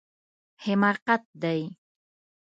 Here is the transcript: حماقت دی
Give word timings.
حماقت 0.63 1.23
دی 1.41 1.61